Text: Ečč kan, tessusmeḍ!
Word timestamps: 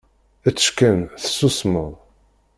Ečč 0.49 0.65
kan, 0.77 0.99
tessusmeḍ! 1.21 1.89